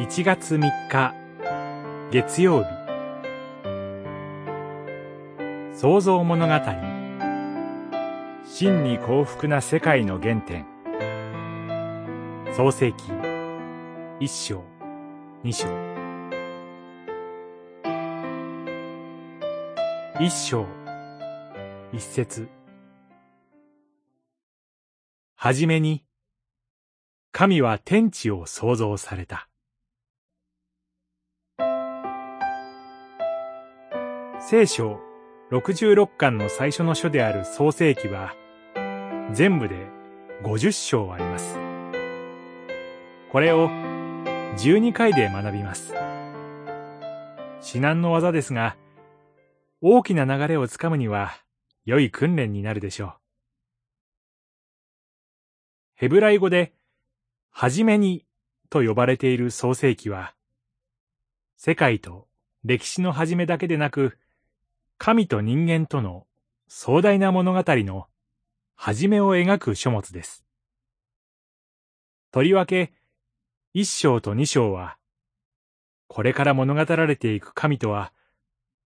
[0.00, 1.14] 1月3日
[2.10, 2.66] 月曜日。
[5.76, 6.54] 創造物語。
[8.46, 10.64] 真に幸福な世界の原点。
[12.56, 13.04] 創世記。
[14.20, 14.64] 一章。
[15.44, 15.68] 二章。
[20.18, 20.64] 一章。
[21.92, 22.48] 一節。
[25.34, 26.06] はじめに
[27.32, 29.49] 神は天地を創造された。
[34.42, 34.98] 聖書
[35.50, 38.34] 66巻の最初の書である創世記は、
[39.34, 39.86] 全部で
[40.42, 41.58] 50章あります。
[43.30, 43.68] これを
[44.56, 45.92] 12回で学びます。
[47.60, 48.78] 至難の技ですが、
[49.82, 51.32] 大きな流れをつかむには
[51.84, 53.14] 良い訓練になるでしょう。
[55.96, 56.72] ヘブライ語で
[57.50, 58.24] はじめに
[58.70, 60.34] と呼ばれている創世記は、
[61.58, 62.26] 世界と
[62.64, 64.16] 歴史の始めだけでなく、
[65.02, 66.26] 神と人間との
[66.68, 68.08] 壮大な物語の
[68.76, 70.44] 始めを描く書物です。
[72.30, 72.92] とりわけ、
[73.72, 74.98] 一章と二章は、
[76.06, 78.12] これから物語られていく神とは、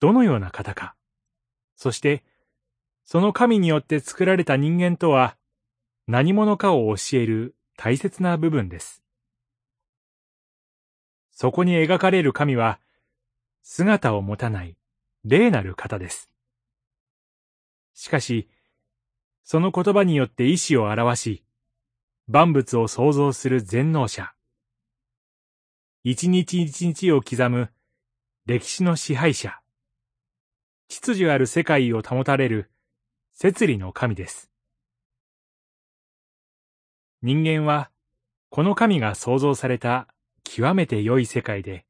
[0.00, 0.96] どのような方か、
[1.76, 2.22] そして、
[3.06, 5.38] その神によって作られた人間とは、
[6.06, 9.02] 何者かを教える大切な部分です。
[11.30, 12.80] そこに描かれる神は、
[13.62, 14.76] 姿を持たない
[15.24, 16.30] 霊なる方です。
[17.94, 18.48] しかし、
[19.44, 21.44] その言葉によって意志を表し、
[22.26, 24.32] 万物を創造する全能者。
[26.04, 27.70] 一日一日を刻む
[28.46, 29.60] 歴史の支配者。
[30.88, 32.70] 秩序ある世界を保たれる
[33.32, 34.50] 摂理の神です。
[37.22, 37.90] 人間は、
[38.50, 40.08] この神が創造された
[40.42, 41.86] 極めて良い世界で、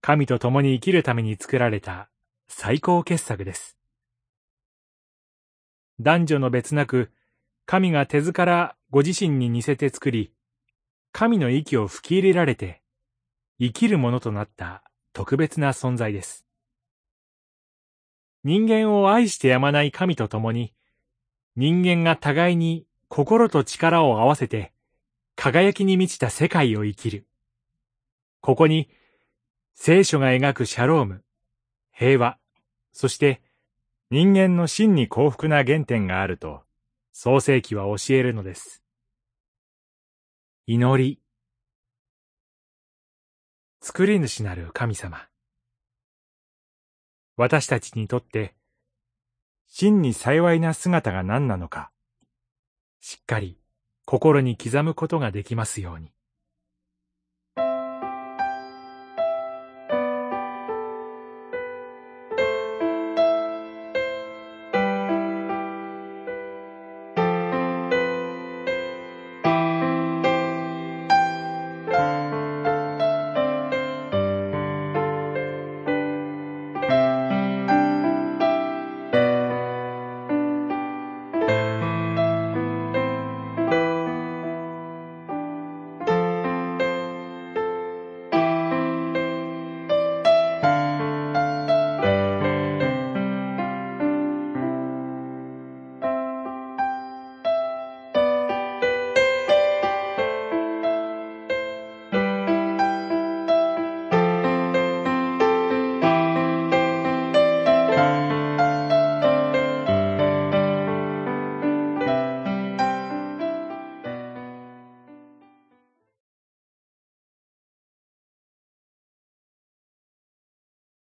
[0.00, 2.10] 神と共に生きるために作られた
[2.60, 3.78] 最高傑作です。
[6.00, 7.12] 男女の別なく、
[7.66, 10.32] 神が手図からご自身に似せて作り、
[11.12, 12.82] 神の息を吹き入れられて、
[13.60, 14.82] 生きるものとなった
[15.12, 16.46] 特別な存在です。
[18.42, 20.74] 人間を愛してやまない神と共に、
[21.54, 24.72] 人間が互いに心と力を合わせて、
[25.36, 27.28] 輝きに満ちた世界を生きる。
[28.40, 28.90] ここに、
[29.74, 31.22] 聖書が描くシャローム、
[31.92, 32.36] 平和、
[32.92, 33.40] そして
[34.10, 36.62] 人間の真に幸福な原点があると、
[37.12, 38.82] 創世記は教えるのです。
[40.66, 41.20] 祈り。
[43.80, 45.28] 作り主なる神様。
[47.36, 48.54] 私たちにとって、
[49.66, 51.90] 真に幸いな姿が何なのか、
[53.00, 53.58] しっかり
[54.06, 56.12] 心に刻むことができますように。